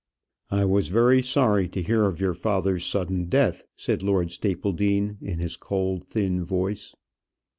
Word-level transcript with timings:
"I 0.49 0.65
was 0.65 0.87
very 0.87 1.21
sorry 1.21 1.69
to 1.69 1.79
hear 1.83 2.05
of 2.05 2.19
your 2.19 2.33
father's 2.33 2.83
sudden 2.83 3.25
death," 3.25 3.65
said 3.75 4.01
Lord 4.01 4.31
Stapledean, 4.31 5.19
in 5.21 5.37
his 5.37 5.55
cold, 5.57 6.07
thin 6.07 6.43
voice. 6.43 6.95